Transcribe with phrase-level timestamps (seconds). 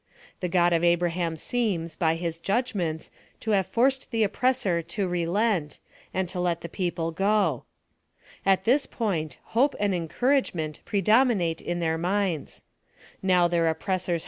[0.39, 5.77] —The God of Abraham seems, by his judgments, to have forced the oppressor lO relent,
[6.11, 7.65] and to let the people go.
[8.43, 12.63] At this point, hope and encouragement pre dominate in their minds.
[13.21, 14.19] Now their oppressors» PLAN OP SALVATION.